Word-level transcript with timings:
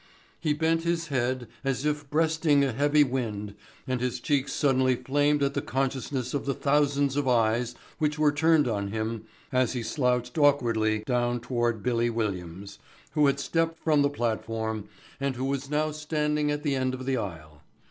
He 0.39 0.53
bent 0.55 0.81
his 0.81 1.09
head 1.09 1.47
as 1.63 1.85
if 1.85 2.09
breasting 2.09 2.63
a 2.63 2.71
heavy 2.71 3.03
wind 3.03 3.53
and 3.85 4.01
his 4.01 4.19
cheeks 4.19 4.51
suddenly 4.51 4.95
flamed 4.95 5.43
at 5.43 5.53
the 5.53 5.61
consciousness 5.61 6.33
of 6.33 6.47
the 6.47 6.55
thousands 6.55 7.15
of 7.15 7.27
eyes 7.27 7.75
which 7.99 8.17
were 8.17 8.31
turned 8.31 8.67
on 8.67 8.87
him 8.87 9.25
as 9.51 9.73
he 9.73 9.83
slouched 9.83 10.39
awkwardly 10.39 11.03
down 11.05 11.39
toward 11.39 11.83
"Billy" 11.83 12.09
Williams, 12.09 12.79
who 13.11 13.27
had 13.27 13.39
stepped 13.39 13.77
from 13.77 14.01
the 14.01 14.09
platform 14.09 14.89
and 15.19 15.35
who 15.35 15.45
was 15.45 15.69
now 15.69 15.91
standing 15.91 16.49
at 16.49 16.63
the 16.63 16.73
end 16.73 16.95
of 16.95 17.05
the 17.05 17.17
aisle. 17.17 17.61